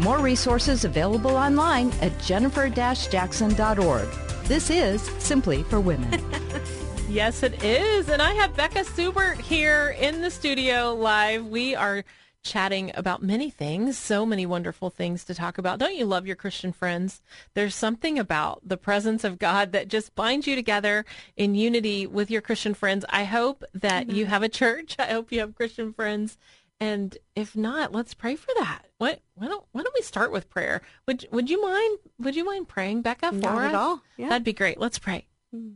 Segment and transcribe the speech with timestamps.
[0.00, 4.08] More resources available online at jennifer-jackson.org.
[4.44, 6.24] This is Simply for Women.
[7.08, 8.08] yes, it is.
[8.08, 11.46] And I have Becca Seubert here in the studio live.
[11.46, 12.04] We are
[12.42, 15.78] chatting about many things, so many wonderful things to talk about.
[15.78, 17.20] Don't you love your Christian friends?
[17.54, 21.04] There's something about the presence of God that just binds you together
[21.36, 23.04] in unity with your Christian friends.
[23.08, 24.16] I hope that mm-hmm.
[24.16, 24.96] you have a church.
[24.98, 26.38] I hope you have Christian friends.
[26.80, 28.82] And if not, let's pray for that.
[28.98, 29.20] What?
[29.34, 30.82] Why don't Why don't we start with prayer?
[31.06, 33.30] Would Would you mind Would you mind praying, Becca?
[33.30, 33.68] For not us?
[33.70, 34.02] at all.
[34.16, 34.28] Yeah.
[34.28, 34.78] That'd be great.
[34.78, 35.26] Let's pray.
[35.54, 35.74] Mm.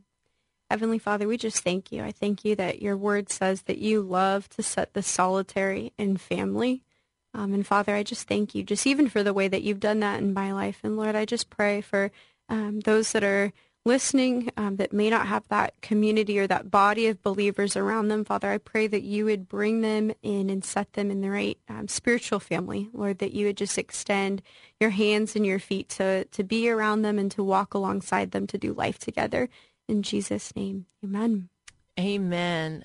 [0.70, 2.02] Heavenly Father, we just thank you.
[2.02, 6.16] I thank you that your word says that you love to set the solitary in
[6.16, 6.82] family.
[7.34, 10.00] Um, and Father, I just thank you, just even for the way that you've done
[10.00, 10.80] that in my life.
[10.82, 12.10] And Lord, I just pray for
[12.48, 13.52] um, those that are
[13.84, 18.24] listening um, that may not have that community or that body of believers around them.
[18.24, 21.58] Father, I pray that you would bring them in and set them in the right
[21.68, 22.88] um, spiritual family.
[22.92, 24.42] Lord, that you would just extend
[24.78, 28.46] your hands and your feet to, to be around them and to walk alongside them
[28.48, 29.48] to do life together.
[29.88, 31.48] In Jesus' name, amen.
[31.98, 32.84] Amen.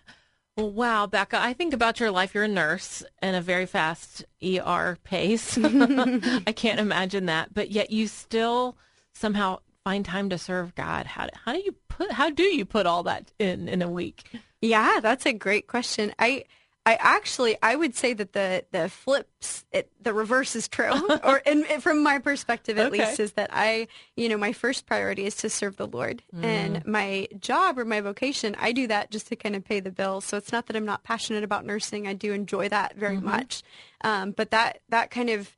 [0.58, 2.34] Well, wow, Becca, I think about your life.
[2.34, 5.58] You're a nurse and a very fast ER pace.
[5.62, 8.76] I can't imagine that, but yet you still
[9.14, 11.06] somehow find time to serve God.
[11.06, 14.30] How, how do you put how do you put all that in in a week?
[14.62, 16.14] Yeah, that's a great question.
[16.20, 16.44] I
[16.86, 20.92] I actually I would say that the the flips it, the reverse is true,
[21.24, 23.00] or in, from my perspective at okay.
[23.00, 26.44] least, is that I you know my first priority is to serve the Lord, mm.
[26.44, 29.92] and my job or my vocation I do that just to kind of pay the
[29.92, 30.26] bills.
[30.26, 32.08] So it's not that I'm not passionate about nursing.
[32.08, 33.26] I do enjoy that very mm-hmm.
[33.26, 33.64] much,
[34.02, 35.56] um, but that that kind of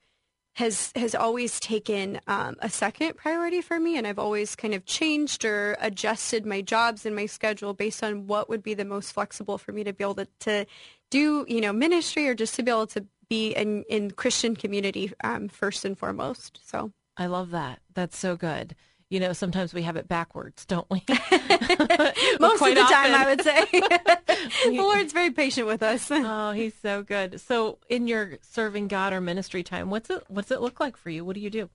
[0.59, 4.85] has has always taken um, a second priority for me, and I've always kind of
[4.85, 9.13] changed or adjusted my jobs and my schedule based on what would be the most
[9.13, 10.65] flexible for me to be able to, to
[11.09, 15.13] do you know ministry or just to be able to be in in Christian community
[15.23, 16.59] um, first and foremost.
[16.65, 17.79] So I love that.
[17.93, 18.75] That's so good.
[19.09, 21.03] You know, sometimes we have it backwards, don't we?
[21.09, 22.85] Most of the often.
[22.85, 23.65] time, I would say.
[24.75, 26.07] the Lord's very patient with us.
[26.11, 27.41] oh, He's so good.
[27.41, 31.09] So, in your serving God or ministry time, what's it what's it look like for
[31.09, 31.25] you?
[31.25, 31.69] What do you do?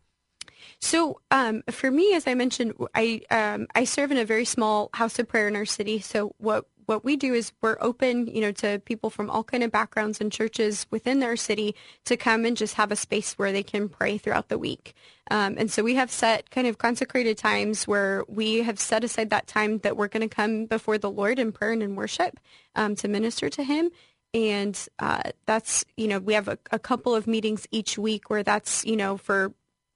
[0.81, 4.91] So um, for me, as I mentioned, I um, I serve in a very small
[4.95, 6.01] house of prayer in our city.
[6.01, 9.63] So what what we do is we're open, you know, to people from all kind
[9.63, 11.75] of backgrounds and churches within our city
[12.05, 14.95] to come and just have a space where they can pray throughout the week.
[15.31, 19.31] Um, and so we have set kind of consecrated times where we have set aside
[19.31, 22.39] that time that we're going to come before the Lord in prayer and in worship
[22.75, 23.91] um, to minister to Him.
[24.35, 28.43] And uh, that's, you know, we have a, a couple of meetings each week where
[28.43, 29.53] that's, you know, for a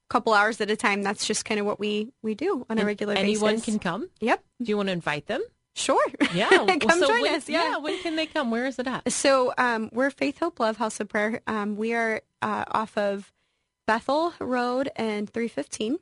[0.09, 1.03] couple hours at a time.
[1.03, 3.69] That's just kind of what we we do on and a regular anyone basis.
[3.69, 4.10] Anyone can come.
[4.21, 4.44] Yep.
[4.62, 5.43] Do you want to invite them?
[5.78, 6.05] Sure.
[6.34, 6.49] Yeah.
[6.49, 7.49] come so join when, us.
[7.49, 7.71] Yeah.
[7.71, 7.77] yeah.
[7.78, 8.50] When can they come?
[8.50, 9.11] Where is it at?
[9.12, 11.41] So um, we're Faith Hope Love House of Prayer.
[11.47, 13.33] Um, we are uh, off of
[13.87, 15.99] Bethel Road and 315.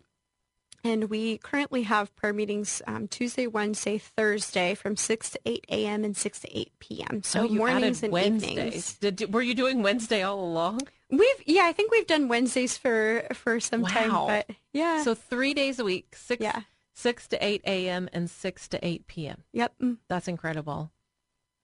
[0.85, 6.05] And we currently have prayer meetings um, Tuesday, Wednesday, Thursday from 6 to 8 a.m.
[6.05, 7.23] and 6 to 8 p.m.
[7.23, 8.51] So oh, mornings and Wednesdays.
[8.53, 8.95] evenings.
[8.99, 10.83] Did, were you doing Wednesday all along?
[11.11, 13.89] We've yeah, I think we've done Wednesdays for for some wow.
[13.89, 15.05] time, but yeah.
[15.05, 16.63] So three days a week, six yeah.
[16.97, 18.09] 6 to 8 a.m.
[18.13, 19.45] and 6 to 8 p.m.
[19.53, 19.75] Yep.
[19.83, 19.99] Mm.
[20.09, 20.91] That's incredible.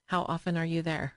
[0.06, 1.15] How often are you there?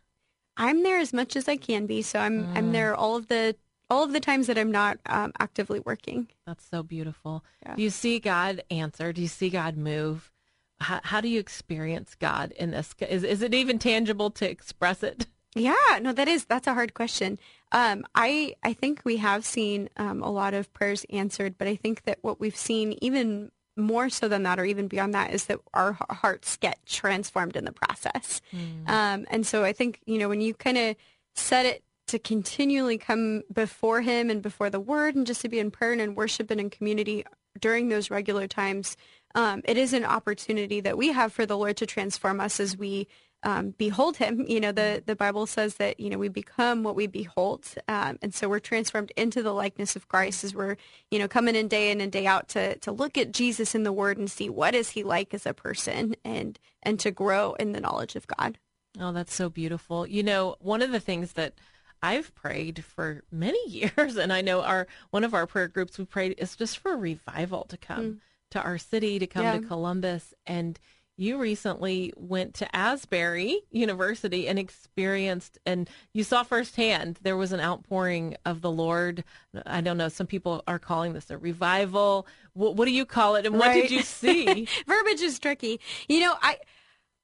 [0.55, 2.01] I'm there as much as I can be.
[2.01, 2.57] So I'm mm.
[2.57, 3.55] I'm there all of the
[3.89, 6.29] all of the times that I'm not um, actively working.
[6.47, 7.43] That's so beautiful.
[7.65, 7.75] Yeah.
[7.75, 9.11] Do you see God answer?
[9.11, 10.31] Do you see God move?
[10.79, 12.95] How, how do you experience God in this?
[12.99, 15.27] Is is it even tangible to express it?
[15.57, 17.39] Yeah, no, that is that's a hard question.
[17.71, 21.75] Um, I I think we have seen um, a lot of prayers answered, but I
[21.75, 25.45] think that what we've seen even more so than that, or even beyond that, is
[25.45, 28.42] that our hearts get transformed in the process.
[28.54, 28.89] Mm.
[28.89, 30.95] Um, and so I think, you know, when you kind of
[31.33, 35.60] set it to continually come before Him and before the Word and just to be
[35.60, 37.25] in prayer and in worship and in community
[37.60, 38.95] during those regular times,
[39.33, 42.78] um, it is an opportunity that we have for the Lord to transform us as
[42.78, 43.07] we
[43.45, 44.44] um, behold him.
[44.47, 47.65] You know, the, the Bible says that, you know, we become what we behold.
[47.88, 50.77] Um, and so we're transformed into the likeness of Christ as we're,
[51.12, 53.83] you know, coming in day in and day out to, to look at Jesus in
[53.83, 57.53] the word and see what is he like as a person and, and to grow
[57.53, 58.57] in the knowledge of God.
[59.00, 60.07] Oh, that's so beautiful.
[60.07, 61.53] You know, one of the things that
[62.01, 66.06] I've prayed for many years, and I know our one of our prayer groups we
[66.06, 68.19] prayed is just for revival to come mm.
[68.51, 69.59] to our city, to come yeah.
[69.59, 70.80] to Columbus, and
[71.17, 77.59] you recently went to Asbury University and experienced, and you saw firsthand there was an
[77.59, 79.23] outpouring of the Lord.
[79.65, 82.27] I don't know, some people are calling this a revival.
[82.53, 83.45] What, what do you call it?
[83.45, 84.67] And what did you see?
[84.88, 85.79] Verbiage is tricky.
[86.07, 86.57] You know, I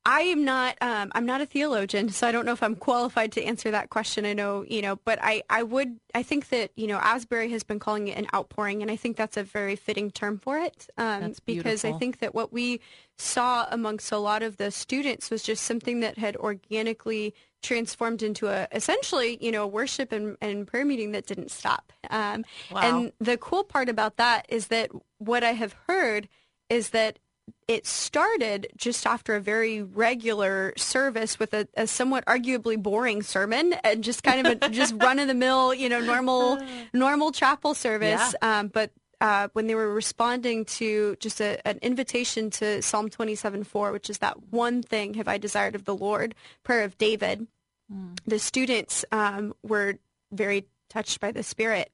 [0.03, 0.77] I am not.
[0.81, 3.91] Um, I'm not a theologian, so I don't know if I'm qualified to answer that
[3.91, 4.25] question.
[4.25, 5.99] I know, you know, but I, I would.
[6.15, 9.15] I think that you know, Asbury has been calling it an outpouring, and I think
[9.15, 10.87] that's a very fitting term for it.
[10.97, 12.81] Um, because I think that what we
[13.17, 18.47] saw amongst a lot of the students was just something that had organically transformed into
[18.47, 21.93] a essentially, you know, worship and, and prayer meeting that didn't stop.
[22.09, 22.81] Um, wow.
[22.81, 24.89] And the cool part about that is that
[25.19, 26.27] what I have heard
[26.69, 27.19] is that
[27.67, 33.73] it started just after a very regular service with a, a somewhat arguably boring sermon
[33.83, 36.61] and just kind of a just run of the mill, you know, normal
[36.93, 38.35] normal chapel service.
[38.41, 38.59] Yeah.
[38.59, 43.91] Um, but uh, when they were responding to just a, an invitation to Psalm 27:4,
[43.93, 47.47] which is that one thing have I desired of the Lord, prayer of David,
[47.91, 48.17] mm.
[48.25, 49.99] the students um, were
[50.31, 51.91] very touched by the Spirit.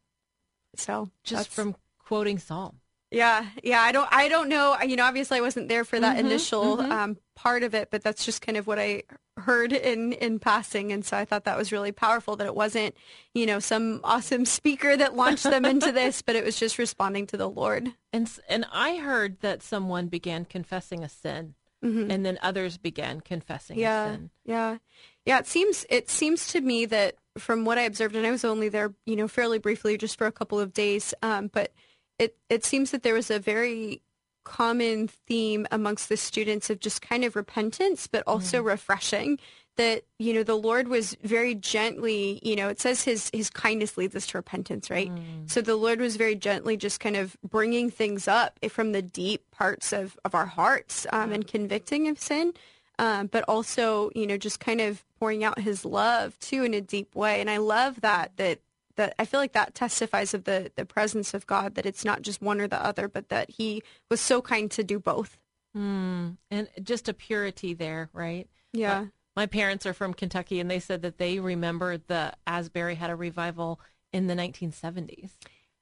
[0.75, 2.79] So just from quoting Psalm.
[3.11, 3.81] Yeah, yeah.
[3.81, 4.77] I don't, I don't know.
[4.81, 6.91] You know, obviously, I wasn't there for that mm-hmm, initial mm-hmm.
[6.91, 9.03] Um, part of it, but that's just kind of what I
[9.37, 12.35] heard in in passing, and so I thought that was really powerful.
[12.35, 12.95] That it wasn't,
[13.33, 17.27] you know, some awesome speaker that launched them into this, but it was just responding
[17.27, 17.89] to the Lord.
[18.11, 22.11] And and I heard that someone began confessing a sin, mm-hmm.
[22.11, 24.29] and then others began confessing yeah, a sin.
[24.43, 24.77] Yeah,
[25.25, 25.39] yeah.
[25.39, 28.67] It seems it seems to me that from what I observed, and I was only
[28.67, 31.71] there, you know, fairly briefly, just for a couple of days, um, but
[32.19, 34.01] it, it seems that there was a very
[34.47, 38.67] common theme amongst the students of just kind of repentance, but also mm.
[38.67, 39.39] refreshing.
[39.75, 43.95] That you know the Lord was very gently, you know, it says his his kindness
[43.95, 45.13] leads us to repentance, right?
[45.13, 45.47] Mm.
[45.47, 49.51] So the Lord was very gently just kind of bringing things up from the deep
[49.51, 52.53] parts of of our hearts um, and convicting of sin,
[52.97, 56.81] um, but also you know just kind of pouring out His love too in a
[56.81, 57.39] deep way.
[57.39, 58.59] And I love that that
[58.97, 62.21] that I feel like that testifies of the the presence of God that it's not
[62.21, 65.37] just one or the other, but that He was so kind to do both.
[65.75, 68.47] Mm, and just a purity there, right?
[68.73, 69.01] Yeah.
[69.01, 73.11] My, my, parents are from Kentucky, and they said that they remember the Asbury had
[73.11, 73.79] a revival
[74.11, 75.29] in the 1970s.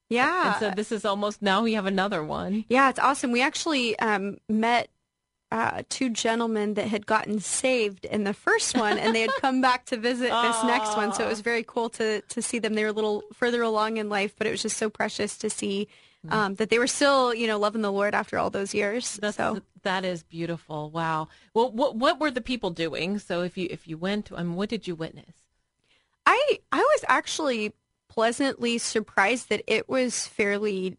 [0.10, 0.52] Yeah.
[0.52, 2.66] And so this is almost now we have another one.
[2.70, 3.32] Yeah, it's awesome.
[3.32, 4.90] We actually um, met
[5.52, 9.62] uh, two gentlemen that had gotten saved in the first one, and they had come
[9.62, 11.14] back to visit this next one.
[11.14, 12.74] So it was very cool to to see them.
[12.74, 15.50] They were a little further along in life, but it was just so precious to
[15.50, 15.88] see
[16.26, 16.34] mm.
[16.34, 19.18] um, that they were still, you know, loving the Lord after all those years.
[19.22, 20.90] That's, so that is beautiful.
[20.90, 21.28] Wow.
[21.54, 23.20] Well, what what were the people doing?
[23.20, 25.36] So if you if you went, um, what did you witness?
[26.26, 27.74] I I was actually
[28.10, 30.98] pleasantly surprised that it was fairly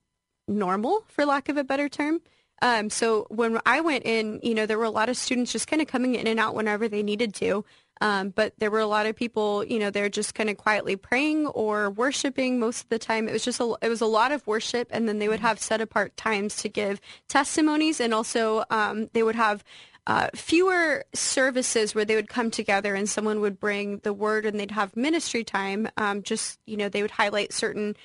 [0.49, 2.21] normal, for lack of a better term.
[2.63, 5.69] Um, so when I went in, you know, there were a lot of students just
[5.69, 7.65] kind of coming in and out whenever they needed to.
[8.01, 10.97] Um, but there were a lot of people, you know, they're just kind of quietly
[10.97, 13.29] praying or worshiping most of the time.
[13.29, 15.59] It was just a, it was a lot of worship, and then they would have
[15.59, 19.65] set apart times to give testimonies, and also um, they would have
[20.07, 24.61] uh, fewer services where they would come together and someone would bring the word, and
[24.61, 25.89] they'd have ministry time.
[25.97, 27.97] Um, just you know, they would highlight certain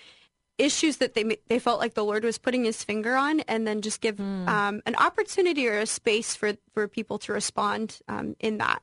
[0.62, 3.82] issues that they they felt like the Lord was putting His finger on, and then
[3.82, 4.48] just give mm.
[4.48, 8.82] um, an opportunity or a space for for people to respond um, in that.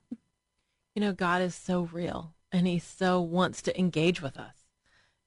[0.95, 4.55] You know, God is so real, and He so wants to engage with us.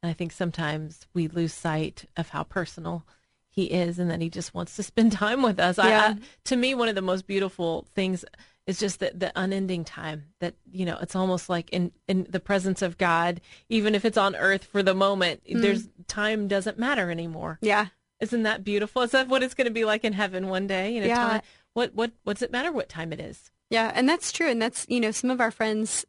[0.04, 3.06] And I think sometimes we lose sight of how personal
[3.50, 5.78] He is, and that He just wants to spend time with us.
[5.78, 6.16] Yeah.
[6.18, 8.26] I, to me, one of the most beautiful things
[8.68, 12.40] it's just the, the unending time that you know it's almost like in in the
[12.40, 15.62] presence of god even if it's on earth for the moment mm.
[15.62, 17.58] there's time doesn't matter anymore.
[17.62, 17.88] Yeah.
[18.20, 19.02] Isn't that beautiful?
[19.02, 21.16] Is that what it's going to be like in heaven one day you know yeah.
[21.16, 21.42] time?
[21.74, 23.52] What what what's it matter what time it is?
[23.70, 26.06] Yeah and that's true and that's you know some of our friends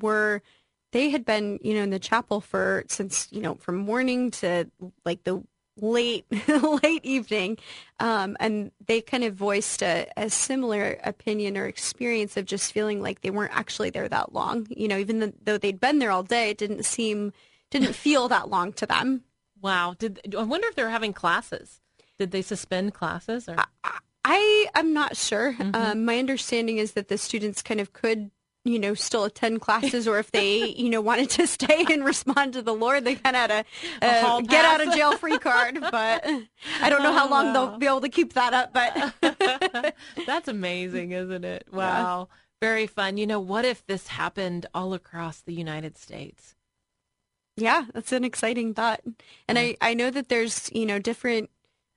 [0.00, 0.42] were
[0.92, 4.70] they had been you know in the chapel for since you know from morning to
[5.04, 5.42] like the
[5.76, 6.26] late
[6.82, 7.58] late evening
[8.00, 13.00] um, and they kind of voiced a, a, similar opinion or experience of just feeling
[13.00, 14.66] like they weren't actually there that long.
[14.70, 17.32] You know even though they'd been there all day it didn't seem
[17.70, 19.24] didn't feel that long to them.
[19.60, 19.94] Wow.
[19.98, 21.80] Did i wonder if they were having classes.
[22.18, 23.56] Did they suspend classes or?
[23.84, 25.54] I, I am not sure.
[25.54, 25.74] Mm-hmm.
[25.74, 28.30] um, my understanding is that the students kind of could
[28.64, 32.52] you know, still attend classes, or if they, you know, wanted to stay and respond
[32.52, 33.64] to the Lord, they kind of had a,
[34.06, 35.78] a, a get out of jail free card.
[35.90, 36.24] But
[36.82, 38.72] I don't know how long they'll be able to keep that up.
[38.74, 39.94] But
[40.26, 41.66] that's amazing, isn't it?
[41.72, 42.36] Wow, yeah.
[42.60, 43.16] very fun.
[43.16, 46.54] You know, what if this happened all across the United States?
[47.56, 49.00] Yeah, that's an exciting thought.
[49.48, 51.50] And I, I know that there's, you know, different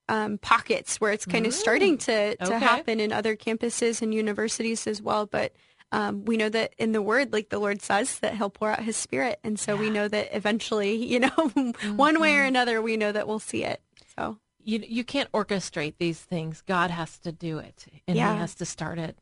[0.10, 2.60] um, pockets where it's kind of starting to, to Okay.
[2.60, 5.26] happen in other campuses and universities as well.
[5.26, 5.54] But
[5.94, 8.84] um, we know that in the word, like the Lord says, that he'll pour out
[8.84, 9.40] his spirit.
[9.44, 11.30] And so we know that eventually, you know,
[11.96, 13.80] one way or another, we know that we'll see it.
[14.18, 16.64] So, You you can't orchestrate these things.
[16.66, 18.34] God has to do it, and Yeah.
[18.34, 19.20] He has to start it,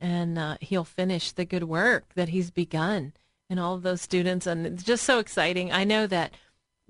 [0.00, 3.12] and uh, He'll finish the good work that He's begun
[3.50, 4.46] in all of those students.
[4.46, 5.70] And it's just so exciting.
[5.70, 6.32] I know that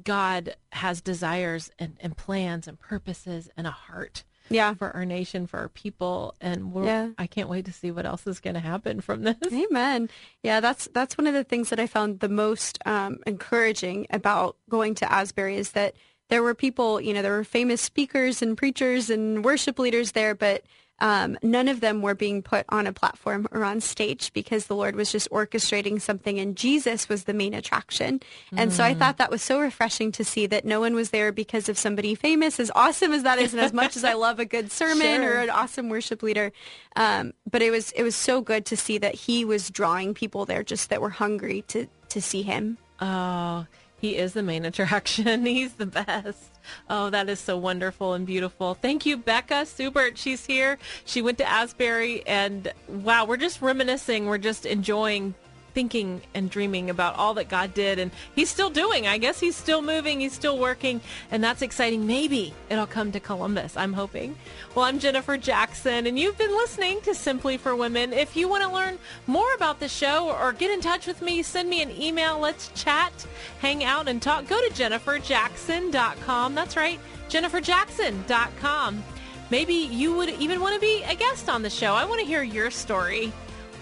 [0.03, 4.75] God has desires and, and plans and purposes and a heart yeah.
[4.75, 7.11] for our nation, for our people, and Yeah.
[7.19, 9.37] I can't wait to see what else is going to happen from this.
[9.53, 10.09] Amen.
[10.43, 14.57] Yeah, that's that's one of the things that I found the most um, encouraging about
[14.69, 15.95] going to Asbury is that
[16.29, 20.35] there were people, you know, there were famous speakers and preachers and worship leaders there,
[20.35, 20.65] but
[20.99, 24.77] um, none of them were being put on a platform or on stage because the
[24.77, 28.21] Lord was just orchestrating something and Jesus was the main attraction.
[28.57, 31.33] And so I thought that was so refreshing to see that no one was there
[31.33, 34.39] because of somebody famous, as awesome as that is, and as much as I love
[34.39, 36.53] a good sermon or an awesome worship leader.
[36.97, 40.47] Um, but it was it was so good to see that he was drawing people
[40.47, 42.79] there just that were hungry to to see him.
[43.01, 43.67] Oh,
[43.99, 45.47] he is the main attraction.
[45.47, 46.51] He's the best.
[46.91, 48.75] Oh, that is so wonderful and beautiful.
[48.75, 50.19] Thank you, Becca Seubert.
[50.19, 50.79] She's here.
[51.05, 54.27] She went to Asbury, and wow, we're just reminiscing.
[54.27, 55.35] We're just enjoying
[55.77, 59.07] thinking and dreaming about all that God did, and He's still doing.
[59.07, 60.21] I guess He's still moving.
[60.21, 62.07] He's still working, and that's exciting.
[62.07, 63.77] Maybe it'll come to Columbus.
[63.77, 64.37] I'm hoping.
[64.75, 68.15] Well, I'm Jennifer Jackson, and you've been listening to Simply for Women.
[68.15, 71.43] If you want to learn more about the show or get in touch with me,
[71.43, 72.39] send me an email.
[72.39, 73.27] Let's chat,
[73.59, 74.49] hang out, and talk.
[74.49, 76.55] Go to jenniferjackson.com.
[76.55, 79.05] That's right, jenniferjackson.com.
[79.51, 81.93] Maybe you would even want to be a guest on the show.
[81.93, 83.31] I want to hear your story.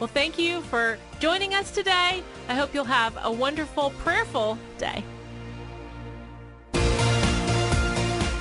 [0.00, 2.22] Well, thank you for joining us today.
[2.48, 5.04] I hope you'll have a wonderful, prayerful day.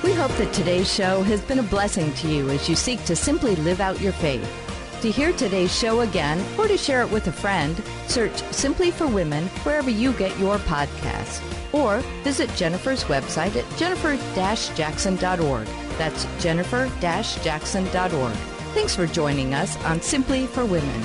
[0.02, 3.16] We hope that today's show has been a blessing to you as you seek to
[3.16, 4.46] simply live out your faith.
[5.00, 9.06] To hear today's show again or to share it with a friend, search Simply for
[9.06, 11.42] Women wherever you get your podcasts.
[11.72, 15.66] Or visit Jennifer's website at jennifer-jackson.org.
[15.98, 18.34] That's jennifer-jackson.org.
[18.74, 21.04] Thanks for joining us on Simply for Women.